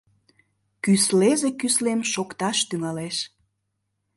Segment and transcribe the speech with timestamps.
[0.83, 3.17] Кӱслезе кӱслем шокташ тӱҥалеш.